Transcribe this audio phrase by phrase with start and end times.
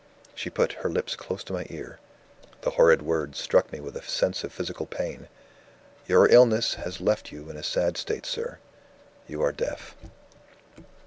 [0.33, 1.99] She put her lips close to my ear;
[2.61, 5.27] the horrid words struck me with a sense of physical pain:
[6.07, 8.57] 'Your illness has left you in a sad state, sir.
[9.27, 9.95] You are deaf.'"